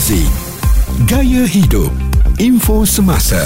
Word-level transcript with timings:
Music 0.00 0.32
Gaya 1.04 1.44
hidup. 1.44 1.92
Info 2.40 2.88
semasa 2.88 3.36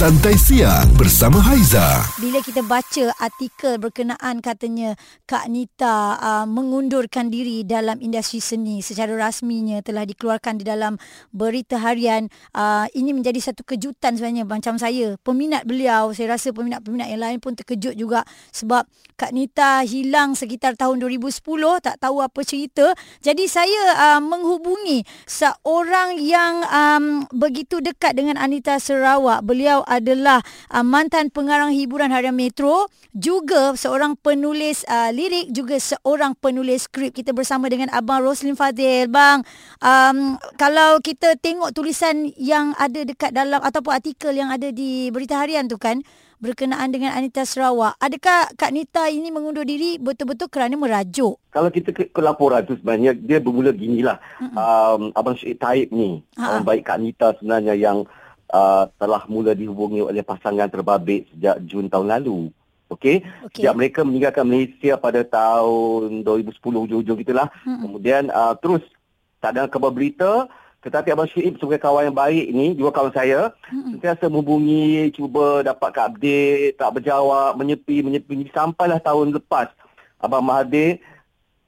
Santai 0.00 0.32
siang 0.32 0.88
bersama 0.96 1.44
Haiza. 1.44 1.84
Bila 2.16 2.40
kita 2.40 2.64
baca 2.64 3.12
artikel 3.20 3.76
berkenaan 3.76 4.40
katanya 4.40 4.96
Kak 5.28 5.52
Nita 5.52 6.16
uh, 6.16 6.48
mengundurkan 6.48 7.28
diri 7.28 7.68
dalam 7.68 8.00
industri 8.00 8.40
seni 8.40 8.80
secara 8.80 9.12
rasminya 9.12 9.84
telah 9.84 10.08
dikeluarkan 10.08 10.56
di 10.56 10.64
dalam 10.64 10.96
berita 11.36 11.76
harian. 11.76 12.32
Uh, 12.56 12.88
ini 12.96 13.12
menjadi 13.12 13.52
satu 13.52 13.60
kejutan 13.60 14.16
sebenarnya 14.16 14.48
macam 14.48 14.80
saya. 14.80 15.20
Peminat 15.20 15.68
beliau, 15.68 16.16
saya 16.16 16.32
rasa 16.32 16.48
peminat-peminat 16.56 17.12
yang 17.12 17.20
lain 17.20 17.36
pun 17.36 17.52
terkejut 17.52 17.92
juga 17.92 18.24
sebab 18.56 18.88
Kak 19.20 19.36
Nita 19.36 19.84
hilang 19.84 20.32
sekitar 20.32 20.80
tahun 20.80 20.96
2010, 21.04 21.44
tak 21.84 22.00
tahu 22.00 22.24
apa 22.24 22.40
cerita. 22.40 22.96
Jadi 23.20 23.44
saya 23.44 24.16
uh, 24.16 24.20
menghubungi 24.24 25.04
seorang 25.28 26.16
yang 26.24 26.64
um, 26.72 27.04
begitu 27.36 27.84
dekat 27.84 28.16
dengan 28.16 28.40
Anita 28.40 28.80
Sarawak. 28.80 29.44
Beliau 29.44 29.84
adalah 29.90 30.38
uh, 30.70 30.86
mantan 30.86 31.34
pengarang 31.34 31.74
hiburan 31.74 32.14
harian 32.14 32.32
Metro, 32.38 32.86
juga 33.10 33.74
seorang 33.74 34.14
penulis 34.14 34.86
uh, 34.86 35.10
lirik, 35.10 35.50
juga 35.50 35.82
seorang 35.82 36.38
penulis 36.38 36.86
skrip. 36.86 37.10
Kita 37.10 37.34
bersama 37.34 37.66
dengan 37.66 37.90
Abang 37.90 38.22
Roslin 38.22 38.54
Fadil. 38.54 39.10
Bang, 39.10 39.42
um, 39.82 40.38
kalau 40.54 41.02
kita 41.02 41.34
tengok 41.42 41.74
tulisan 41.74 42.30
yang 42.38 42.70
ada 42.78 43.02
dekat 43.02 43.34
dalam 43.34 43.58
ataupun 43.58 43.90
artikel 43.90 44.30
yang 44.30 44.54
ada 44.54 44.70
di 44.70 45.10
berita 45.10 45.42
harian 45.42 45.66
tu 45.66 45.74
kan, 45.74 46.06
berkenaan 46.40 46.88
dengan 46.88 47.12
Anita 47.12 47.44
Sarawak. 47.44 48.00
Adakah 48.00 48.56
Kak 48.56 48.72
Nita 48.72 49.12
ini 49.12 49.28
mengundur 49.28 49.68
diri 49.68 50.00
betul-betul 50.00 50.48
kerana 50.48 50.72
merajuk? 50.72 51.36
Kalau 51.52 51.68
kita 51.68 51.92
ke, 51.92 52.08
ke 52.08 52.20
laporan 52.24 52.64
tu 52.64 52.80
sebenarnya 52.80 53.12
dia 53.12 53.44
bermula 53.44 53.76
ginilah. 53.76 54.16
Um, 54.40 55.12
Abang 55.12 55.36
Syed 55.36 55.60
Taib 55.60 55.92
ni, 55.92 56.24
Ha. 56.40 56.56
orang 56.56 56.64
baik 56.64 56.88
Kak 56.88 56.96
Nita 56.96 57.36
sebenarnya 57.36 57.76
yang 57.76 58.08
uh, 58.52 58.84
telah 58.98 59.22
mula 59.30 59.54
dihubungi 59.54 60.02
oleh 60.02 60.22
pasangan 60.26 60.68
terbabit 60.68 61.30
sejak 61.34 61.62
Jun 61.66 61.86
tahun 61.88 62.10
lalu. 62.10 62.50
Okey. 62.90 63.22
Okey. 63.46 63.62
Sejak 63.62 63.74
mereka 63.78 64.00
meninggalkan 64.02 64.44
Malaysia 64.46 64.98
pada 64.98 65.22
tahun 65.22 66.26
2010 66.26 66.58
hujung-hujung 66.58 67.18
gitulah. 67.22 67.48
Mm-mm. 67.62 67.86
Kemudian 67.86 68.28
uh, 68.34 68.58
terus 68.58 68.82
tak 69.38 69.56
ada 69.56 69.70
khabar 69.70 69.94
berita 69.94 70.50
tetapi 70.80 71.12
Abang 71.12 71.28
Syed 71.28 71.60
sebagai 71.60 71.84
kawan 71.84 72.08
yang 72.08 72.16
baik 72.16 72.46
ni, 72.56 72.72
juga 72.72 72.96
kawan 72.96 73.12
saya, 73.12 73.52
Mm-mm. 73.68 74.00
sentiasa 74.00 74.32
menghubungi, 74.32 75.12
cuba 75.12 75.60
dapatkan 75.60 76.16
update, 76.16 76.80
tak 76.80 76.96
berjawab, 76.96 77.52
menyepi, 77.60 78.00
menyepi. 78.00 78.48
Sampailah 78.48 78.96
tahun 78.96 79.36
lepas 79.36 79.68
Abang 80.16 80.40
Mahathir 80.40 81.04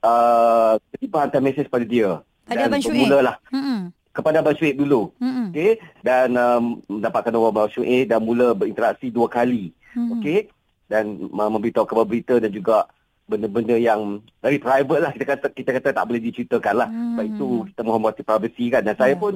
uh, 0.01 0.81
tiba 0.97 1.29
hantar 1.29 1.45
mesej 1.45 1.69
pada 1.69 1.85
dia. 1.85 2.25
Pada 2.49 2.65
Abang 2.73 2.81
Syuib? 2.81 3.05
bermulalah 3.05 3.37
Mm-mm. 3.53 3.93
Kepada 4.13 4.45
Abang 4.45 4.57
Syuib 4.57 4.77
dulu. 4.77 5.11
Mm-mm. 5.19 5.51
Okey 5.51 5.81
dan 6.05 6.37
um, 6.37 6.79
mendapatkan 6.89 7.33
nombor 7.33 7.51
Abang 7.53 7.73
Syuib 7.73 8.09
dan 8.09 8.21
mula 8.21 8.53
berinteraksi 8.53 9.09
dua 9.09 9.27
kali. 9.27 9.73
Mm-mm. 9.97 10.21
Okey 10.21 10.53
dan 10.89 11.33
uh, 11.33 11.51
memberitahu 11.51 11.89
khabar 11.89 12.05
berita 12.05 12.37
dan 12.37 12.53
juga 12.53 12.85
benda-benda 13.25 13.79
yang 13.81 14.21
very 14.45 14.61
private 14.61 15.01
lah 15.01 15.11
kita 15.17 15.25
kata 15.25 15.47
kita 15.57 15.71
kata 15.81 15.89
tak 15.97 16.05
boleh 16.05 16.21
diceritakan 16.21 16.75
lah. 16.77 16.89
Hmm. 16.93 17.17
Sebab 17.17 17.25
itu 17.25 17.49
kita 17.73 17.81
menghormati 17.81 18.21
privacy 18.21 18.65
kan 18.69 18.83
dan 18.85 18.95
saya 18.99 19.17
Ya. 19.17 19.21
pun 19.21 19.33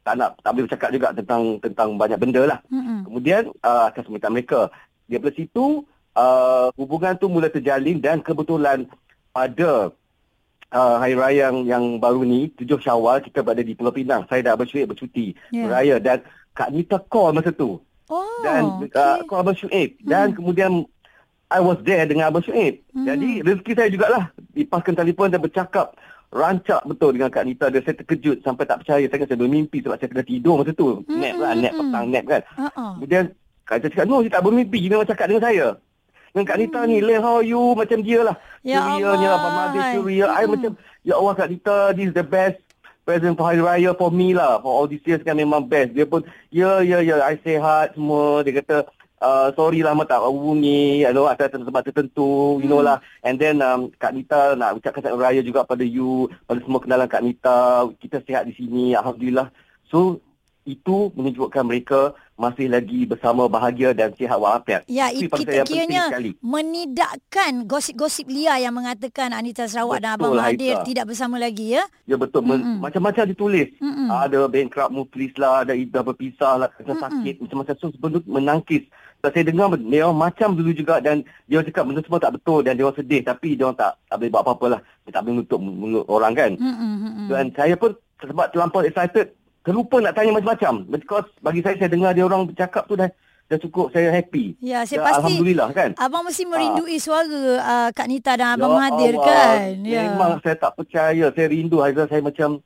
tak 0.00 0.14
nak 0.16 0.38
tak 0.40 0.50
boleh 0.54 0.64
bercakap 0.70 0.90
juga 0.94 1.08
tentang 1.12 1.42
tentang 1.58 1.88
banyak 1.98 2.18
benda 2.20 2.42
lah. 2.46 2.58
Mm-mm. 2.70 3.10
Kemudian 3.10 3.50
uh, 3.60 3.90
atas 3.90 4.06
permintaan 4.06 4.34
mereka 4.38 4.70
daripada 5.10 5.34
situ 5.34 5.82
uh, 6.14 6.70
hubungan 6.78 7.18
tu 7.18 7.26
mula 7.26 7.50
terjalin 7.50 7.98
dan 7.98 8.22
kebetulan 8.22 8.86
pada 9.34 9.90
uh, 10.72 10.96
hari 10.98 11.14
raya 11.14 11.50
yang, 11.50 11.56
yang 11.66 11.84
baru 11.98 12.22
ni 12.22 12.50
7 12.54 12.66
Syawal 12.80 13.22
kita 13.22 13.42
berada 13.42 13.62
di 13.62 13.74
Pulau 13.74 13.94
Pinang. 13.94 14.26
Saya 14.30 14.42
dah 14.42 14.54
bersyuik 14.54 14.90
bercuti 14.90 15.34
Ya. 15.50 15.66
beraya 15.66 15.96
dan 15.98 16.22
Kak 16.54 16.70
Nita 16.74 16.98
call 16.98 17.34
masa 17.34 17.50
tu 17.50 17.78
Oh, 18.10 18.42
dan 18.42 18.82
okey. 18.82 18.90
uh, 18.98 19.22
call 19.22 19.46
Abang 19.46 19.54
Syuib 19.54 19.94
dan 20.02 20.34
kemudian 20.34 20.82
I 21.46 21.62
was 21.62 21.78
there 21.86 22.02
dengan 22.10 22.30
Abang 22.30 22.42
Syuib. 22.42 22.82
Hmm. 22.90 23.06
Jadi 23.06 23.42
rezeki 23.46 23.72
saya 23.78 23.88
jugalah 23.90 24.24
dipaskan 24.50 24.98
telefon 24.98 25.30
dan 25.30 25.38
bercakap 25.38 25.94
rancak 26.30 26.82
betul 26.86 27.14
dengan 27.14 27.30
Kak 27.30 27.46
Nita 27.46 27.70
dan 27.70 27.82
saya 27.86 27.94
terkejut 28.02 28.42
sampai 28.42 28.66
tak 28.66 28.82
percaya 28.82 29.06
saya 29.06 29.18
kata 29.18 29.34
saya 29.34 29.40
bermimpi 29.42 29.78
sebab 29.82 29.94
saya 29.98 30.10
kena 30.10 30.26
tidur 30.26 30.58
masa 30.58 30.74
tu. 30.74 31.06
Hmm, 31.06 31.22
Nap 31.22 31.34
lah, 31.38 31.52
hmm, 31.54 31.62
nap 31.62 31.70
hmm. 31.70 31.80
petang 31.86 32.06
nap 32.10 32.24
kan. 32.26 32.40
Uh-uh. 32.58 32.90
Kemudian 32.98 33.24
Kak 33.62 33.74
Nita 33.78 33.88
cakap, 33.94 34.06
no, 34.10 34.16
dia 34.26 34.32
tak 34.34 34.42
bermimpi. 34.42 34.78
Dia 34.82 34.90
memang 34.98 35.06
cakap 35.06 35.26
dengan 35.30 35.42
saya. 35.46 35.66
Dengan 36.30 36.46
Kak 36.46 36.58
Nita 36.62 36.80
ni, 36.86 37.02
Len, 37.02 37.18
how 37.18 37.42
are 37.42 37.46
you? 37.46 37.74
Macam 37.74 37.98
dia 38.00 38.22
lah. 38.22 38.36
Hmm. 38.62 38.70
Ya 38.70 38.78
Ceria-nya, 38.80 39.28
Allah, 39.30 39.38
Abang 39.42 39.54
Mahathir 39.58 39.82
hai. 39.82 39.92
ceria. 39.98 40.26
I 40.30 40.42
Hmm. 40.46 40.50
macam, 40.54 40.70
ya 41.02 41.14
Allah 41.18 41.34
Kak 41.34 41.48
Nita, 41.50 41.76
this 41.90 42.06
is 42.06 42.14
the 42.14 42.22
best 42.22 42.58
present 43.02 43.34
for 43.34 43.50
Hari 43.50 43.58
Raya 43.58 43.90
for 43.98 44.14
me 44.14 44.30
lah. 44.30 44.62
For 44.62 44.70
all 44.70 44.86
these 44.86 45.02
years 45.02 45.26
kan 45.26 45.34
memang 45.34 45.66
best. 45.66 45.90
Dia 45.90 46.06
pun, 46.06 46.22
ya, 46.54 46.78
ya, 46.80 47.02
ya, 47.02 47.18
I 47.26 47.34
sihat 47.42 47.98
semua. 47.98 48.46
Dia 48.46 48.62
kata, 48.62 48.86
Uh, 49.20 49.52
sorry 49.52 49.84
lah, 49.84 49.92
Mak 49.92 50.08
tak 50.08 50.24
hubungi, 50.24 51.04
you 51.04 51.12
know, 51.12 51.28
atas 51.28 51.52
sebab 51.52 51.84
tertentu, 51.84 52.56
you 52.56 52.64
know 52.64 52.80
Hmm. 52.80 52.88
lah. 52.88 52.98
And 53.20 53.36
then 53.36 53.60
um, 53.60 53.92
Kak 54.00 54.16
Nita 54.16 54.56
nak 54.56 54.80
ucapkan 54.80 55.04
selamat 55.04 55.20
raya 55.20 55.40
juga 55.44 55.60
pada 55.60 55.84
you, 55.84 56.32
pada 56.48 56.56
semua 56.64 56.80
kenalan 56.80 57.04
Kak 57.04 57.20
Nita. 57.20 57.84
Kita 58.00 58.24
sihat 58.24 58.48
di 58.48 58.56
sini, 58.56 58.96
Alhamdulillah. 58.96 59.52
So, 59.92 60.24
itu 60.64 61.12
menunjukkan 61.12 61.68
mereka 61.68 62.16
masih 62.40 62.72
lagi 62.72 63.04
bersama 63.04 63.44
bahagia 63.52 63.92
dan 63.92 64.16
sihat 64.16 64.40
walafiat. 64.40 64.88
Ya, 64.88 65.12
Itu 65.12 65.28
kita 65.28 65.68
kiranya 65.68 66.08
menidakkan 66.40 67.68
gosip-gosip 67.68 68.24
liar 68.32 68.56
yang 68.64 68.72
mengatakan 68.72 69.36
Anita 69.36 69.68
Sarawak 69.68 70.00
dan 70.00 70.16
Betul, 70.16 70.32
Abang 70.32 70.40
Mahathir 70.40 70.74
tidak 70.88 71.04
bersama 71.12 71.36
lagi 71.36 71.76
ya. 71.76 71.84
Ya 72.08 72.16
betul, 72.16 72.48
Mm-mm. 72.48 72.80
macam-macam 72.80 73.28
ditulis. 73.28 73.68
Mm-mm. 73.76 74.08
Ada 74.08 74.48
bankrupt 74.48 74.90
mu 74.90 75.04
please 75.04 75.36
lah, 75.36 75.68
ada 75.68 75.76
ida 75.76 76.00
berpisah 76.00 76.64
lah, 76.64 76.68
kena 76.72 76.96
Mm-mm. 76.96 77.04
sakit, 77.04 77.34
macam-macam. 77.44 77.74
So, 77.76 77.92
tu 77.92 78.20
menangkis. 78.24 78.88
Dan 79.20 79.30
saya 79.36 79.44
dengar 79.52 79.68
dia 79.76 80.08
orang 80.08 80.32
macam 80.32 80.56
dulu 80.56 80.72
juga 80.72 80.96
dan 81.04 81.20
dia 81.44 81.60
orang 81.60 81.68
cakap 81.68 81.84
benda 81.84 82.00
semua 82.00 82.24
tak 82.24 82.40
betul 82.40 82.64
dan 82.64 82.72
dia 82.72 82.88
orang 82.88 82.96
sedih 82.96 83.20
tapi 83.20 83.52
dia 83.52 83.68
orang 83.68 83.76
tak, 83.76 83.92
tak 84.08 84.16
boleh 84.16 84.30
buat 84.32 84.42
apa-apa 84.48 84.66
lah. 84.72 84.80
Dia 85.04 85.10
tak 85.12 85.20
boleh 85.28 85.34
menutup 85.36 85.60
mulut 85.60 86.04
orang 86.08 86.32
kan. 86.32 86.50
Mm-mm. 86.56 87.28
Dan 87.28 87.52
saya 87.52 87.76
pun 87.76 87.92
sebab 88.20 88.48
terlampau 88.52 88.80
excited, 88.84 89.36
terlupa 89.64 89.96
nak 90.00 90.16
tanya 90.16 90.36
macam-macam. 90.36 90.74
Because 90.88 91.28
bagi 91.40 91.60
saya, 91.60 91.76
saya 91.76 91.90
dengar 91.92 92.16
dia 92.16 92.24
orang 92.24 92.48
bercakap 92.48 92.88
tu 92.88 92.96
dah 92.96 93.08
dah 93.50 93.58
cukup 93.58 93.90
saya 93.90 94.14
happy. 94.14 94.54
Ya, 94.62 94.86
saya 94.86 95.02
Dan 95.02 95.06
pasti 95.10 95.18
Alhamdulillah 95.26 95.68
kan. 95.74 95.90
Abang 95.98 96.22
mesti 96.22 96.46
merindui 96.46 97.02
suara 97.02 97.42
uh, 97.58 97.88
Kak 97.90 98.06
Nita 98.06 98.38
dan 98.38 98.46
Ya 98.46 98.54
Abang 98.54 98.78
Mahathir 98.78 99.14
Allah, 99.18 99.26
kan. 99.26 99.58
Ya. 99.82 100.02
Memang 100.06 100.32
saya 100.38 100.54
tak 100.54 100.72
percaya. 100.78 101.26
Saya 101.34 101.46
rindu 101.50 101.82
Haizal. 101.82 102.06
Saya 102.06 102.22
macam, 102.22 102.62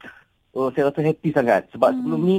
oh, 0.53 0.69
saya 0.77 0.93
rasa 0.93 1.01
happy 1.01 1.33
sangat. 1.33 1.73
Sebab 1.73 1.89
Hmm. 1.89 1.99
sebelum 2.05 2.21
ni, 2.21 2.37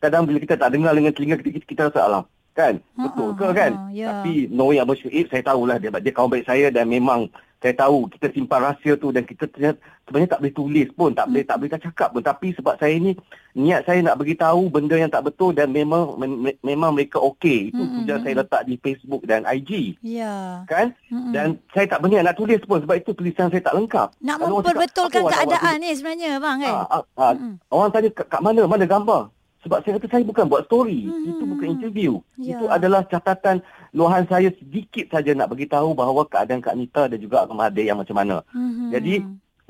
kadang 0.00 0.24
bila 0.24 0.40
kita 0.40 0.56
tak 0.56 0.72
dengar 0.72 0.96
dengan 0.96 1.12
telinga 1.12 1.36
kita, 1.44 1.50
kita, 1.60 1.66
kita 1.68 1.82
rasa 1.92 2.00
alam. 2.08 2.24
Kan? 2.52 2.80
Ha, 2.96 3.00
Betul 3.08 3.28
ha, 3.32 3.36
ke 3.36 3.46
ha, 3.48 3.56
kan? 3.56 3.72
ha, 3.76 3.84
ya. 3.92 4.06
Tapi 4.08 4.32
knowing 4.48 4.80
Abang 4.80 4.96
Syuib, 4.96 5.28
saya 5.28 5.44
tahulah 5.44 5.76
dia, 5.76 5.92
dia 5.92 6.12
kawan 6.16 6.32
baik 6.32 6.48
saya 6.48 6.72
dan 6.72 6.88
memang 6.88 7.28
saya 7.62 7.78
tahu 7.78 8.10
kita 8.10 8.26
simpan 8.34 8.58
rahsia 8.58 8.98
tu 8.98 9.14
dan 9.14 9.22
kita 9.22 9.46
ternyata, 9.46 9.78
sebenarnya 10.02 10.34
tak 10.34 10.40
boleh 10.42 10.54
tulis 10.58 10.88
pun, 10.98 11.14
tak 11.14 11.30
boleh 11.30 11.46
tak 11.46 11.56
boleh 11.62 11.70
tak 11.70 11.82
cakap 11.86 12.08
pun. 12.10 12.22
Tapi 12.26 12.50
sebab 12.58 12.74
saya 12.74 12.98
ni 12.98 13.14
niat 13.54 13.86
saya 13.86 14.02
nak 14.02 14.18
beritahu 14.18 14.66
benda 14.66 14.98
yang 14.98 15.06
tak 15.06 15.22
betul 15.30 15.54
dan 15.54 15.70
memang 15.70 16.18
me- 16.18 16.58
memang 16.66 16.90
mereka 16.90 17.22
okey. 17.22 17.70
Itu 17.70 17.78
Mm-mm, 17.78 18.02
tujuan 18.02 18.20
saya 18.26 18.34
letak 18.42 18.62
di 18.66 18.74
Facebook 18.82 19.22
dan 19.30 19.46
IG. 19.46 19.94
Ya. 20.02 20.66
Kan? 20.66 20.90
Mm-mm. 21.06 21.30
Dan 21.30 21.46
saya 21.70 21.86
tak 21.86 22.02
berniat 22.02 22.26
nak 22.26 22.34
tulis 22.34 22.58
pun 22.66 22.82
sebab 22.82 22.98
itu 22.98 23.14
tulisan 23.14 23.46
saya 23.46 23.62
tak 23.62 23.78
lengkap. 23.78 24.10
nak 24.18 24.36
Kalau 24.42 24.58
orang 24.58 24.66
cakap, 24.66 24.66
memperbetulkan 24.66 25.22
keadaan 25.30 25.76
ni 25.78 25.90
sebenarnya 25.94 26.30
bang 26.42 26.56
kan. 26.66 26.74
Ah, 26.74 26.86
ah, 26.90 27.02
ah, 27.14 27.32
Mm-mm. 27.38 27.54
orang 27.70 27.90
tanya 27.94 28.08
kat, 28.10 28.26
kat 28.26 28.40
mana, 28.42 28.62
mana 28.66 28.84
gambar. 28.90 29.22
Sebab 29.62 29.78
saya 29.82 29.98
kata 29.98 30.06
saya 30.10 30.24
bukan 30.26 30.50
buat 30.50 30.66
story. 30.66 31.06
Hmm, 31.06 31.30
Itu 31.30 31.44
bukan 31.46 31.66
interview. 31.78 32.12
Ya. 32.34 32.58
Itu 32.58 32.66
adalah 32.66 33.06
catatan 33.06 33.62
luahan 33.94 34.26
saya 34.26 34.50
sedikit 34.58 35.06
saja 35.14 35.30
nak 35.38 35.54
beritahu 35.54 35.94
bahawa 35.94 36.26
keadaan 36.26 36.58
Kak 36.58 36.74
Nita 36.74 37.06
dan 37.06 37.18
juga 37.22 37.46
Abang 37.46 37.62
Mahathir 37.62 37.86
yang 37.86 38.02
macam 38.02 38.18
mana. 38.18 38.42
Mhm. 38.50 38.90
Jadi, 38.90 39.14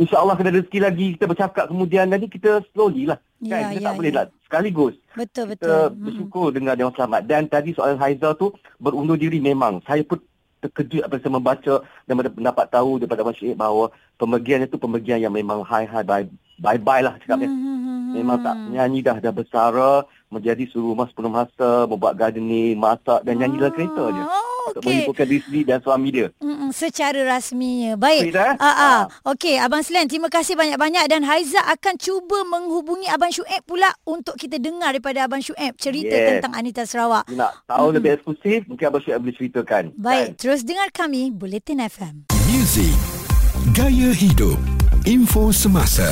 InsyaAllah 0.01 0.35
kena 0.41 0.57
rezeki 0.57 0.79
lagi 0.81 1.07
kita 1.15 1.29
bercakap 1.29 1.65
kemudian 1.69 2.09
nanti 2.09 2.25
kita 2.27 2.65
slowly 2.73 3.05
lah. 3.05 3.21
Kan? 3.45 3.77
Kita 3.77 3.79
ya, 3.79 3.87
tak 3.93 3.95
boleh 4.01 4.11
ya. 4.11 4.17
nak 4.17 4.27
sekaligus. 4.49 4.95
betul 5.13 5.45
Kita 5.53 5.53
betul. 5.53 5.77
Mhm. 5.93 6.05
bersyukur 6.09 6.47
dengan 6.57 6.73
dia 6.81 6.89
selamat. 6.89 7.21
Dan 7.29 7.43
tadi 7.53 7.71
soalan 7.77 8.01
Haizal 8.01 8.33
tu 8.41 8.57
berundur 8.81 9.21
diri 9.21 9.45
memang. 9.45 9.85
Saya 9.85 10.01
pun 10.01 10.17
terkejut 10.63 11.03
apabila 11.05 11.21
saya 11.21 11.35
membaca 11.35 11.75
dan 12.07 12.15
mendapat 12.17 12.67
tahu 12.71 13.03
daripada 13.03 13.21
Abang 13.27 13.37
Syed 13.37 13.59
bahawa 13.59 13.91
pemergian 14.17 14.63
itu 14.65 14.79
pemergian 14.79 15.19
yang 15.19 15.35
memang 15.35 15.67
high-high 15.67 16.07
bye, 16.07 16.25
bye-bye 16.63 17.03
lah 17.03 17.19
cakapnya. 17.19 17.51
Memang 18.13 18.39
tak 18.39 18.57
nyanyi 18.69 19.01
dah 19.01 19.17
dah 19.17 19.33
bersara 19.33 19.93
menjadi 20.29 20.65
suruh 20.67 20.93
mas 20.93 21.13
penuh 21.13 21.29
masa 21.29 21.85
membuat 21.85 22.17
gardening, 22.17 22.73
masak 22.75 23.21
dan 23.23 23.37
nyanyi 23.37 23.57
dalam 23.59 23.73
kereta 23.73 24.05
je. 24.09 24.23
Oh, 24.23 24.41
Untuk 24.63 24.81
okey. 24.81 24.89
menghiburkan 24.89 25.27
diri 25.27 25.41
sendiri 25.43 25.65
dan 25.67 25.79
suami 25.81 26.09
dia. 26.09 26.27
Mm-mm, 26.39 26.71
secara 26.71 27.21
rasminya. 27.27 27.93
Baik. 27.97 28.31
Eh? 28.31 28.55
Ah, 28.57 28.65
ah. 28.65 28.73
Ah. 28.73 29.01
Okey, 29.29 29.59
Abang 29.59 29.83
Slan, 29.83 30.07
terima 30.07 30.29
kasih 30.29 30.55
banyak-banyak 30.55 31.05
dan 31.05 31.21
Haiza 31.23 31.61
akan 31.67 31.95
cuba 31.97 32.47
menghubungi 32.47 33.05
Abang 33.07 33.29
Syuib 33.29 33.61
pula 33.65 33.93
untuk 34.03 34.37
kita 34.37 34.57
dengar 34.57 34.95
daripada 34.95 35.27
Abang 35.27 35.41
Syuib 35.41 35.77
cerita 35.77 36.15
Yes. 36.15 36.29
tentang 36.39 36.53
Anita 36.55 36.83
Sarawak. 36.85 37.29
Nak 37.29 37.67
tahu 37.67 37.93
lebih 37.93 38.17
eksklusif, 38.17 38.65
mungkin 38.65 38.85
Abang 38.87 39.03
Syed 39.03 39.19
boleh 39.19 39.35
ceritakan. 39.35 39.85
Baik, 39.95 40.27
Kan? 40.33 40.39
terus 40.39 40.61
dengar 40.63 40.89
kami 40.91 41.29
Bulletin 41.29 41.83
FM. 41.83 42.15
Music 42.47 42.95
Gaya 43.71 44.11
hidup 44.13 44.59
Info 45.05 45.51
semasa 45.51 46.07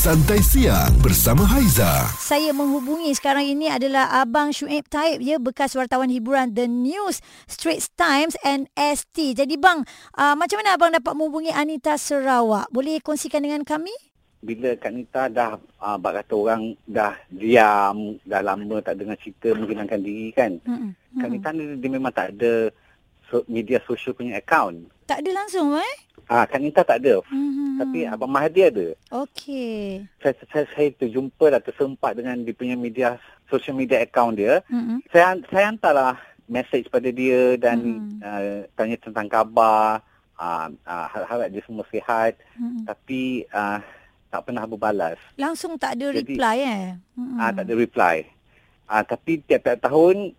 Santai 0.00 0.40
Siang 0.40 0.96
bersama 1.04 1.44
Haiza. 1.44 2.08
Saya 2.16 2.56
menghubungi 2.56 3.12
sekarang 3.12 3.44
ini 3.44 3.68
adalah 3.68 4.08
Abang 4.24 4.48
Shuib 4.48 4.88
Taib 4.88 5.20
ya 5.20 5.36
bekas 5.36 5.76
wartawan 5.76 6.08
hiburan 6.08 6.56
The 6.56 6.64
News, 6.64 7.20
Straits 7.44 7.92
Times 8.00 8.32
and 8.40 8.72
ST. 8.80 9.36
Jadi 9.36 9.60
bang, 9.60 9.84
uh, 10.16 10.32
macam 10.40 10.64
mana 10.64 10.72
abang 10.72 10.88
dapat 10.96 11.12
menghubungi 11.12 11.52
Anita 11.52 12.00
Sarawak? 12.00 12.72
Boleh 12.72 12.96
kongsikan 13.04 13.44
dengan 13.44 13.60
kami? 13.60 13.92
bila 14.40 14.72
Kak 14.72 14.92
Nita 14.96 15.28
dah 15.28 15.60
uh, 15.84 16.00
bak 16.00 16.24
kata 16.24 16.32
orang 16.32 16.72
dah 16.88 17.12
diam, 17.28 18.16
dah 18.24 18.40
lama 18.40 18.80
tak 18.80 18.96
dengar 18.96 19.20
cerita 19.20 19.52
menghilangkan 19.52 20.00
diri 20.00 20.32
kan. 20.32 20.56
Hmm. 20.64 20.96
Kak 21.20 21.28
Nita 21.28 21.52
ni 21.52 21.76
dia 21.76 21.90
memang 21.92 22.08
tak 22.08 22.40
ada 22.40 22.72
so, 23.28 23.44
media 23.52 23.76
sosial 23.84 24.16
punya 24.16 24.40
account. 24.40 24.88
Tak 25.04 25.20
ada 25.20 25.30
langsung 25.44 25.76
eh? 25.76 25.94
Ah, 26.30 26.46
Kak 26.46 26.62
Nita 26.62 26.86
tak 26.86 27.02
ada. 27.02 27.18
Hmm. 27.26 27.74
Tapi 27.76 28.06
Abang 28.06 28.30
Mahdi 28.30 28.62
ada. 28.62 28.86
Okey. 29.10 30.06
Saya, 30.22 30.38
saya, 30.46 30.64
saya 30.70 30.88
terjumpa 30.94 31.50
dah 31.50 31.58
tersempat 31.58 32.14
dengan 32.14 32.38
dia 32.38 32.54
punya 32.54 32.78
media 32.78 33.18
social 33.50 33.74
media 33.74 33.98
account 33.98 34.38
dia. 34.38 34.62
Hmm. 34.70 35.02
Saya 35.10 35.34
saya 35.50 35.74
hantarlah 35.74 36.14
message 36.46 36.86
pada 36.86 37.10
dia 37.10 37.58
dan 37.58 37.82
Hmm. 37.82 38.22
uh, 38.22 38.42
tanya 38.72 38.94
tentang 38.96 39.26
khabar, 39.26 40.06
uh, 40.36 40.66
uh, 40.70 41.06
harap 41.10 41.50
dia 41.50 41.66
semua 41.66 41.82
sihat. 41.90 42.38
Hmm. 42.54 42.86
Tapi 42.86 43.50
uh, 43.50 43.82
tak 44.30 44.46
pernah 44.46 44.62
berbalas. 44.64 45.18
Langsung 45.34 45.74
tak 45.74 45.98
ada 45.98 46.14
Jadi- 46.14 46.38
reply 46.38 46.56
eh? 46.62 46.84
Hmm. 47.18 47.38
Ah 47.38 47.50
tak 47.50 47.66
ada 47.66 47.74
reply. 47.74 48.22
Ah 48.86 49.02
tapi 49.02 49.42
tiap-tiap 49.42 49.82
tahun 49.82 50.30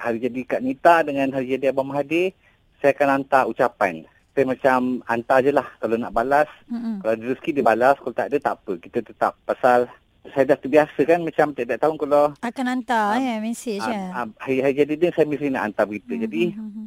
hari 0.00 0.24
jadi 0.24 0.40
Kak 0.46 0.62
Nita 0.64 1.04
dengan 1.04 1.28
hari 1.30 1.52
jadi 1.52 1.68
Abang 1.68 1.92
Mahathir 1.92 2.32
saya 2.80 2.96
akan 2.96 3.20
hantar 3.20 3.44
ucapan. 3.44 4.08
Saya 4.34 4.50
macam 4.50 4.98
hantar 5.06 5.38
je 5.46 5.54
lah 5.54 5.66
kalau 5.78 5.94
nak 5.94 6.10
balas. 6.10 6.50
Hmm. 6.66 6.98
Kalau 6.98 7.14
ada 7.14 7.22
rezeki 7.22 7.50
dia 7.54 7.64
balas, 7.64 7.94
kalau 8.02 8.14
tak 8.18 8.34
ada 8.34 8.38
tak 8.42 8.54
apa. 8.58 8.72
Kita 8.82 8.98
tetap 9.06 9.32
pasal 9.46 9.86
saya 10.32 10.44
dah 10.50 10.58
terbiasa 10.58 11.00
kan 11.04 11.20
macam 11.20 11.52
tiap-tiap 11.52 11.80
tahun 11.84 11.96
kalau 12.00 12.24
Akan 12.40 12.64
hantar 12.64 13.20
eh 13.20 13.36
message 13.44 13.84
eh. 13.84 14.08
ah, 14.08 14.24
ah, 14.24 14.28
hari, 14.40 14.64
hari 14.64 14.74
jadi 14.80 14.94
dia 14.96 15.10
saya 15.12 15.28
mesti 15.28 15.52
nak 15.52 15.68
hantar 15.68 15.84
berita. 15.84 16.16
Jadi 16.16 16.56
Hmm, 16.56 16.70
hmm, 16.72 16.86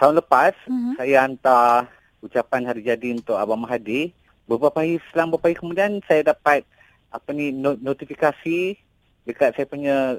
tahun 0.00 0.14
lepas 0.24 0.54
hmm. 0.64 0.92
saya 0.96 1.16
hantar 1.28 1.92
ucapan 2.24 2.64
hari 2.64 2.80
jadi 2.80 3.08
untuk 3.20 3.36
Abang 3.36 3.60
Mahathir. 3.60 4.16
Beberapa 4.48 4.80
hari 4.80 4.96
selang 5.12 5.28
beberapa 5.28 5.52
hari 5.52 5.60
kemudian 5.60 5.90
saya 6.08 6.32
dapat 6.32 6.64
apa 7.12 7.28
ni 7.36 7.52
no- 7.52 7.78
notifikasi 7.78 8.80
dekat 9.28 9.52
saya 9.54 9.66
punya 9.68 10.16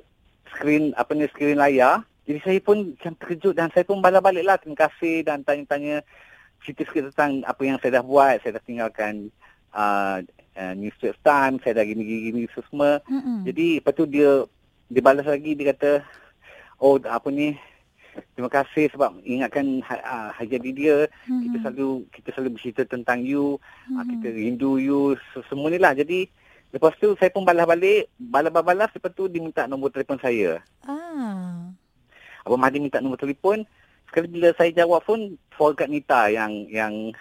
skrin 0.53 0.93
apa 0.93 1.11
ni 1.17 1.25
skrin 1.33 1.57
layar. 1.57 2.05
Jadi 2.29 2.39
saya 2.45 2.59
pun 2.61 2.93
macam 2.93 3.13
terkejut 3.17 3.57
dan 3.57 3.73
saya 3.73 3.83
pun 3.83 3.97
balik-balik 3.99 4.45
lah 4.45 4.55
terima 4.61 4.85
kasih 4.85 5.25
dan 5.25 5.41
tanya-tanya 5.41 6.05
cerita 6.61 6.81
sikit 6.83 7.09
tentang 7.09 7.41
apa 7.43 7.61
yang 7.61 7.77
saya 7.77 7.99
dah 7.99 8.05
buat. 8.05 8.39
Saya 8.39 8.55
dah 8.55 8.63
tinggalkan 8.63 9.29
uh, 9.71 10.21
uh, 10.53 10.73
News 10.73 10.93
Straits 10.95 11.19
Times, 11.21 11.61
saya 11.61 11.77
dah 11.77 11.85
gini-gini 11.85 12.45
semua. 12.51 13.01
Hmm, 13.05 13.19
hmm. 13.19 13.39
Jadi 13.43 13.67
lepas 13.77 13.93
tu 13.93 14.05
dia 14.05 14.45
dia 14.87 15.01
balas 15.01 15.23
lagi 15.23 15.53
dia 15.53 15.71
kata 15.71 16.03
oh 16.77 16.99
apa 16.99 17.31
ni 17.31 17.55
terima 18.35 18.51
kasih 18.51 18.91
sebab 18.91 19.23
ingatkan 19.23 19.79
ha- 19.81 20.03
ah, 20.03 20.29
hari 20.29 20.51
jadi 20.51 20.69
dia 20.69 20.95
Hmm, 21.23 21.47
kita 21.47 21.63
selalu 21.63 21.87
kita 22.11 22.29
selalu 22.35 22.49
bercerita 22.59 22.83
tentang 22.83 23.23
you 23.23 23.55
Hmm, 23.87 23.95
uh, 23.95 24.05
kita 24.05 24.27
rindu 24.29 24.75
you 24.75 24.99
se- 25.31 25.47
semua 25.47 25.71
ni 25.71 25.79
lah 25.79 25.95
jadi 25.95 26.27
lepas 26.71 26.91
tu 26.97 27.15
saya 27.15 27.31
pun 27.31 27.47
balas 27.47 27.63
balik 27.63 28.11
balas-balas 28.19 28.91
lepas 28.91 29.11
tu 29.11 29.31
dia 29.31 29.39
minta 29.39 29.63
nombor 29.63 29.89
telefon 29.89 30.19
saya 30.19 30.59
Ah. 30.83 31.71
Abang 32.41 32.59
Mahdi 32.59 32.83
minta 32.83 32.99
nombor 32.99 33.15
telefon 33.15 33.63
bila 34.27 34.51
saya 34.59 34.71
jawab 34.75 35.07
pun 35.07 35.39
call 35.55 35.71
kat 35.77 35.87
Nita 35.87 36.27
yang 36.27 36.67
yang 36.67 37.15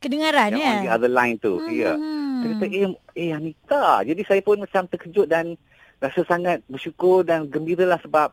Kedengaran 0.00 0.56
yang 0.56 0.60
ya? 0.60 0.70
on 0.72 0.84
the 0.86 0.92
other 0.92 1.12
line 1.12 1.36
tu 1.36 1.60
Hmm, 1.60 1.72
ya 1.74 1.92
hmm. 1.96 2.20
Kata, 2.40 2.64
eh, 2.72 2.88
eh 3.20 3.30
Anita. 3.36 4.00
Jadi 4.00 4.24
saya 4.24 4.40
pun 4.40 4.64
macam 4.64 4.88
terkejut 4.88 5.28
dan 5.28 5.60
rasa 6.00 6.24
sangat 6.24 6.64
bersyukur 6.72 7.20
dan 7.20 7.44
gembira 7.52 7.84
lah 7.84 8.00
sebab 8.00 8.32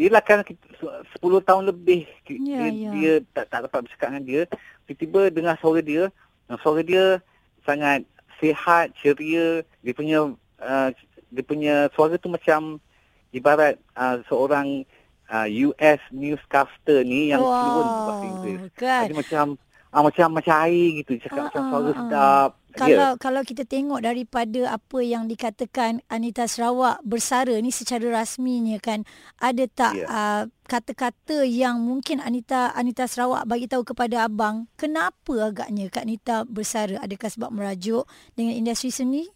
Yelah 0.00 0.24
kan 0.24 0.40
kita, 0.40 0.64
10 0.80 1.44
tahun 1.44 1.68
lebih 1.68 2.08
Ya, 2.24 2.32
dia, 2.32 2.68
ya. 2.72 2.90
dia 2.96 3.12
tak, 3.36 3.52
tak 3.52 3.68
dapat 3.68 3.84
bercakap 3.84 4.08
dengan 4.08 4.24
dia. 4.24 4.42
Tiba-tiba 4.88 5.28
dengar 5.28 5.60
suara 5.60 5.84
dia. 5.84 6.08
Suara 6.64 6.80
dia 6.80 7.20
sangat 7.68 8.08
sihat, 8.40 8.96
ceria. 8.96 9.60
Dia 9.84 9.92
punya 9.92 10.32
uh, 10.56 10.88
dia 11.28 11.44
punya 11.44 11.92
suara 11.92 12.16
tu 12.16 12.32
macam 12.32 12.80
ibarat 13.36 13.76
uh, 13.92 14.24
seorang 14.24 14.88
uh, 15.30 15.46
US 15.70 16.00
newscaster 16.10 17.00
ni 17.02 17.30
yang 17.30 17.40
fluent 17.40 17.88
bahasa 17.88 18.24
Inggeris. 18.26 18.62
kan? 18.76 19.02
Jadi 19.08 19.14
macam 19.16 19.44
ah, 19.90 20.02
macam 20.02 20.26
macam 20.30 20.54
air 20.66 20.86
gitu. 21.02 21.12
Cakap 21.22 21.38
Ah, 21.38 21.44
macam 21.48 21.62
ah, 21.62 21.68
suara 21.70 21.88
ah. 21.88 21.96
sedap. 21.96 22.50
Kalau 22.70 23.10
kalau 23.18 23.42
kita 23.42 23.66
tengok 23.66 23.98
daripada 23.98 24.78
apa 24.78 24.98
yang 25.02 25.26
dikatakan 25.26 26.06
Anita 26.06 26.46
Sarawak 26.46 27.02
bersara 27.02 27.58
ni 27.58 27.74
secara 27.74 28.06
rasminya 28.14 28.78
kan 28.78 29.02
ada 29.42 29.66
tak 29.66 29.98
Ya. 29.98 30.06
uh, 30.06 30.42
kata-kata 30.70 31.42
yang 31.42 31.82
mungkin 31.82 32.22
Anita 32.22 32.70
Anita 32.70 33.10
Sarawak 33.10 33.42
bagi 33.50 33.66
tahu 33.66 33.82
kepada 33.82 34.30
abang 34.30 34.70
kenapa 34.78 35.50
agaknya 35.50 35.90
Kak 35.90 36.06
Nita 36.06 36.46
bersara 36.46 37.02
adakah 37.02 37.26
sebab 37.26 37.50
merajuk 37.50 38.06
dengan 38.38 38.54
industri 38.54 38.94
seni 38.94 39.26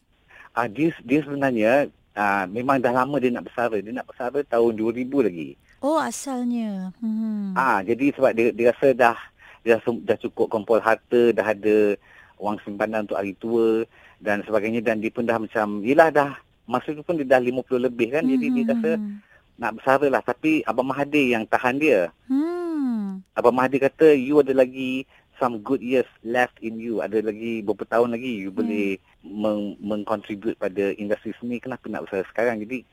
Ah 0.54 0.70
dia 0.70 0.94
dia 1.02 1.18
sebenarnya 1.26 1.90
ah 2.14 2.46
memang 2.46 2.78
dah 2.78 2.94
lama 2.94 3.18
dia 3.18 3.34
nak 3.34 3.50
bersara. 3.50 3.82
Dia 3.82 3.90
nak 3.90 4.06
bersara 4.06 4.46
tahun 4.46 4.78
2000 4.78 5.10
lagi. 5.26 5.58
Oh 5.80 5.98
asalnya 5.98 6.92
hmm 7.00 7.54
Ah 7.54 7.80
jadi 7.80 8.10
sebab 8.12 8.30
dia 8.30 8.50
dia 8.50 8.70
rasa 8.74 8.88
dah 8.92 9.16
dia 9.62 9.80
rasa 9.80 9.88
dah 9.96 10.18
cukup 10.20 10.52
kumpul 10.52 10.76
harta, 10.76 11.32
dah 11.32 11.46
ada 11.46 11.96
wang 12.36 12.60
simpanan 12.60 13.08
untuk 13.08 13.16
hari 13.16 13.32
tua 13.34 13.86
dan 14.20 14.44
sebagainya 14.44 14.84
dan 14.84 15.00
dia 15.00 15.08
pun 15.08 15.24
dah 15.24 15.40
macam 15.40 15.80
yelah 15.80 16.12
dah 16.12 16.36
masa 16.64 16.92
tu 16.92 17.00
pun 17.00 17.16
dia 17.16 17.24
dah 17.24 17.40
50 17.40 17.62
lebih 17.80 18.12
kan. 18.12 18.24
Jadi 18.24 18.46
dia 18.50 18.64
rasa 18.68 19.00
Hmm. 19.00 19.24
nak 19.54 19.78
bersara 19.78 20.06
lah 20.10 20.20
tapi 20.20 20.60
Abang 20.64 20.84
Mahathir 20.84 21.30
yang 21.30 21.46
tahan 21.46 21.80
dia. 21.80 22.12
hmm 22.28 23.24
Abang 23.32 23.56
Mahathir 23.56 23.80
kata 23.80 24.12
you 24.12 24.36
ada 24.36 24.52
lagi 24.52 25.08
some 25.40 25.58
good 25.60 25.80
years 25.80 26.06
left 26.20 26.54
in 26.60 26.76
you. 26.76 27.00
Ada 27.00 27.24
lagi 27.24 27.62
beberapa 27.62 27.88
tahun 27.88 28.12
lagi 28.12 28.44
you 28.44 28.52
Hmm. 28.52 28.58
boleh 28.60 28.88
meng- 29.22 29.76
mengcontribute 29.80 30.58
pada 30.58 30.92
industri 30.94 31.32
seni. 31.38 31.56
Kenapa 31.56 31.88
nak 31.88 32.04
bersara 32.04 32.26
sekarang? 32.28 32.60
Jadi 32.60 32.84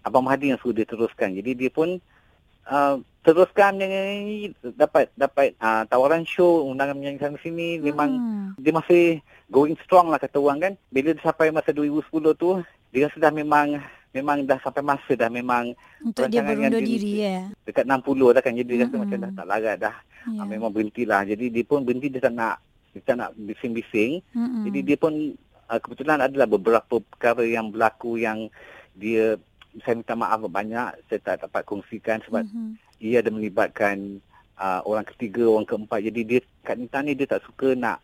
Abang 0.00 0.24
Mahathir 0.24 0.54
yang 0.54 0.60
suruh 0.60 0.72
dia 0.72 0.88
teruskan. 0.88 1.36
Jadi 1.36 1.52
dia 1.52 1.68
pun 1.68 2.00
uh, 2.70 3.00
teruskan 3.26 3.74
menyanyi 3.74 4.54
dapat 4.78 5.10
dapat 5.18 5.58
uh, 5.58 5.82
tawaran 5.90 6.22
show 6.22 6.62
undangan 6.66 6.94
menyanyi 6.94 7.18
sana 7.18 7.38
sini 7.42 7.82
memang 7.82 8.10
hmm. 8.14 8.48
dia 8.62 8.70
masih 8.70 9.04
going 9.50 9.74
strong 9.82 10.10
lah 10.10 10.18
kata 10.18 10.38
orang 10.38 10.58
kan. 10.62 10.72
Bila 10.90 11.14
dia 11.14 11.22
sampai 11.22 11.50
masa 11.50 11.74
2010 11.74 12.06
tu 12.38 12.62
dia 12.94 13.10
rasa 13.10 13.18
dah 13.18 13.32
memang 13.34 13.82
memang 14.14 14.46
dah 14.48 14.56
sampai 14.62 14.80
masa 14.80 15.12
dah 15.12 15.28
memang 15.28 15.76
untuk 16.00 16.30
dia 16.32 16.40
berundur 16.40 16.80
dia- 16.80 16.88
diri 16.88 17.12
ya 17.20 17.38
dekat 17.68 17.84
60 17.84 18.32
dah 18.32 18.40
kan 18.40 18.56
jadi 18.56 18.64
dia 18.64 18.78
rasa 18.86 18.96
Mm-mm. 18.96 19.02
macam 19.04 19.18
dah 19.20 19.30
tak 19.36 19.46
larat 19.46 19.76
dah 19.76 19.96
ya 20.32 20.42
Ah, 20.42 20.46
memang 20.48 20.74
berhentilah. 20.74 21.22
Jadi 21.22 21.54
dia 21.54 21.62
pun 21.62 21.86
berhenti 21.86 22.10
dia 22.10 22.18
tak 22.18 22.34
nak 22.34 22.58
dia 22.90 23.02
tak 23.04 23.16
nak 23.20 23.30
bising-bising. 23.36 24.24
Hmm. 24.32 24.64
Jadi 24.66 24.78
dia 24.82 24.96
pun 24.96 25.12
uh, 25.68 25.78
kebetulan 25.78 26.18
adalah 26.18 26.48
beberapa 26.48 26.98
perkara 26.98 27.44
yang 27.44 27.70
berlaku 27.70 28.18
yang 28.18 28.48
dia 28.96 29.36
saya 29.82 29.94
minta 29.94 30.14
maaf 30.14 30.40
banyak 30.42 30.88
saya 31.04 31.18
tak 31.18 31.36
dapat 31.42 31.62
kongsikan 31.62 32.22
sebab 32.22 32.42
Mhm. 32.42 32.70
ia 32.98 33.20
ada 33.20 33.28
melibatkan 33.28 34.20
uh, 34.54 34.80
orang 34.82 35.04
ketiga, 35.06 35.44
orang 35.44 35.66
keempat. 35.66 36.00
Jadi 36.02 36.20
dia 36.22 36.38
kat 36.62 36.76
Nita 36.76 36.98
ni 37.00 37.12
dia 37.12 37.26
tak 37.26 37.44
suka 37.44 37.72
nak 37.72 38.00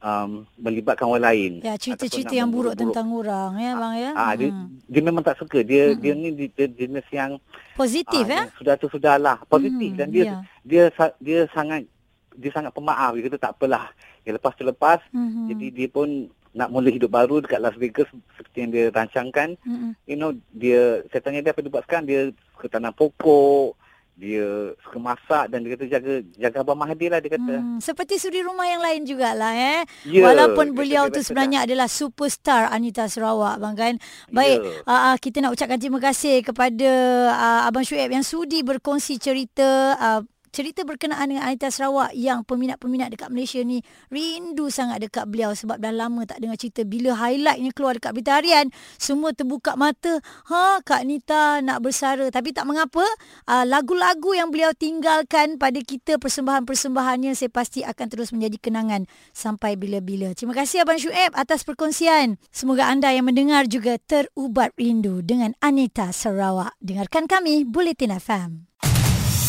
um, 0.00 0.48
melibatkan 0.56 1.04
orang 1.04 1.26
lain. 1.26 1.52
Ya, 1.60 1.76
cerita-cerita 1.76 2.32
yang 2.32 2.48
buruk 2.48 2.72
tentang 2.72 3.12
orang 3.12 3.52
ya 3.54 3.72
bang 3.74 3.94
ya. 3.98 4.10
Ah, 4.14 4.32
dia, 4.32 4.48
Hmm. 4.48 4.80
dia 4.82 5.02
memang 5.02 5.20
tak 5.20 5.36
suka. 5.36 5.60
Dia 5.60 5.92
Mm-mm. 5.92 6.00
dia 6.00 6.12
ni 6.14 6.28
dia, 6.32 6.48
dia 6.48 6.66
jenis 6.78 7.06
yang 7.10 7.36
Positif 7.76 8.24
ah, 8.24 8.32
ya. 8.32 8.42
sudah 8.56 8.74
tu 8.76 8.88
sudahlah 8.88 9.36
positif 9.46 9.90
Hmm, 9.90 9.98
dan 9.98 10.08
dia 10.08 10.24
ya. 10.26 10.36
dia 10.62 10.82
sa- 10.90 11.16
dia 11.18 11.44
sangat 11.50 11.84
dia 12.30 12.48
sangat 12.50 12.70
pemaaf 12.70 13.12
dia 13.12 13.26
kata 13.26 13.38
tak 13.38 13.52
apalah 13.52 13.92
yang 14.22 14.36
lepas 14.36 14.52
tu 14.54 14.62
lepas 14.62 15.00
Mhm. 15.10 15.48
jadi 15.48 15.66
dia 15.70 15.88
pun 15.90 16.28
nak 16.50 16.68
mula 16.68 16.88
hidup 16.88 17.08
baru 17.08 17.38
dekat 17.38 17.58
Las 17.58 17.76
Vegas 17.76 18.10
seperti 18.34 18.56
yang 18.58 18.70
dia 18.70 18.84
rancangkan 18.88 19.54
Mhm. 19.62 19.90
you 20.04 20.16
know 20.16 20.30
dia 20.50 21.00
saya 21.08 21.20
tanya 21.20 21.40
dia 21.40 21.52
apa 21.52 21.60
dia 21.60 21.70
buat 21.70 21.84
sekarang 21.84 22.04
dia 22.04 22.20
suka 22.52 22.66
tanam 22.68 22.90
pokok 22.90 23.78
dia 24.12 24.44
suka 24.84 24.98
masak 25.00 25.48
dan 25.48 25.64
dia 25.64 25.72
kata 25.72 25.88
jaga 25.88 26.12
jaga 26.36 26.56
Abang 26.60 26.76
Mahathir 26.76 27.08
lah 27.08 27.18
dia 27.18 27.32
kata 27.32 27.54
Hmm, 27.56 27.80
seperti 27.80 28.20
suri 28.20 28.44
rumah 28.44 28.68
yang 28.68 28.78
lain 28.78 29.08
jugalah 29.08 29.56
eh. 29.56 29.80
Ya, 30.04 30.20
Walaupun 30.22 30.76
beliau 30.76 31.08
tu 31.08 31.24
sebenarnya 31.24 31.64
adalah 31.64 31.88
superstar 31.88 32.68
Anita 32.68 33.08
Sarawak 33.08 33.56
bang 33.56 33.74
kan. 33.74 33.94
Baik, 34.28 34.60
Ya. 34.60 34.70
uh, 34.84 34.92
uh, 34.92 35.16
kita 35.16 35.40
nak 35.40 35.56
ucapkan 35.56 35.80
terima 35.80 35.96
kasih 35.98 36.44
kepada 36.44 36.90
uh, 37.32 37.60
Abang 37.64 37.80
Shuib 37.80 38.10
yang 38.10 38.20
sudi 38.20 38.60
berkongsi 38.60 39.16
cerita 39.16 39.96
uh, 39.96 40.20
cerita 40.50 40.82
berkenaan 40.82 41.30
dengan 41.30 41.46
Anita 41.46 41.70
Sarawak 41.70 42.14
yang 42.14 42.42
peminat-peminat 42.42 43.14
dekat 43.14 43.30
Malaysia 43.30 43.62
ni 43.62 43.82
rindu 44.10 44.68
sangat 44.68 45.02
dekat 45.06 45.26
beliau 45.30 45.54
sebab 45.54 45.78
dah 45.78 45.94
lama 45.94 46.26
tak 46.26 46.42
dengar 46.42 46.58
cerita. 46.58 46.82
Bila 46.82 47.14
highlightnya 47.14 47.70
keluar 47.74 47.96
dekat 47.96 48.12
berita 48.14 48.38
harian, 48.38 48.66
semua 48.98 49.30
terbuka 49.32 49.78
mata. 49.78 50.18
Ha, 50.50 50.82
Kak 50.82 51.02
Nita 51.06 51.62
nak 51.62 51.82
bersara. 51.82 52.28
Tapi 52.28 52.50
tak 52.50 52.66
mengapa, 52.66 53.02
uh, 53.46 53.64
lagu-lagu 53.64 54.34
yang 54.34 54.50
beliau 54.50 54.74
tinggalkan 54.74 55.56
pada 55.56 55.78
kita, 55.80 56.18
persembahan-persembahannya 56.18 57.32
saya 57.38 57.50
pasti 57.50 57.86
akan 57.86 58.06
terus 58.10 58.34
menjadi 58.34 58.58
kenangan 58.58 59.06
sampai 59.30 59.78
bila-bila. 59.78 60.34
Terima 60.34 60.52
kasih 60.52 60.82
Abang 60.82 60.98
Shuib 60.98 61.32
atas 61.34 61.62
perkongsian. 61.62 62.36
Semoga 62.50 62.90
anda 62.90 63.14
yang 63.14 63.30
mendengar 63.30 63.70
juga 63.70 63.96
terubat 64.02 64.74
rindu 64.74 65.22
dengan 65.22 65.54
Anita 65.62 66.10
Sarawak. 66.10 66.74
Dengarkan 66.82 67.30
kami, 67.30 67.62
Bulletin 67.62 68.14
FM. 68.18 68.69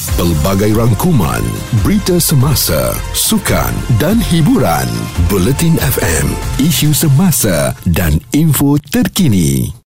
Pelbagai 0.01 0.73
rangkuman, 0.73 1.45
berita 1.85 2.17
semasa, 2.17 2.89
sukan 3.13 3.69
dan 4.01 4.17
hiburan. 4.17 4.89
Bulletin 5.29 5.77
FM, 5.77 6.25
isu 6.57 6.89
semasa 6.89 7.77
dan 7.85 8.17
info 8.33 8.81
terkini. 8.81 9.77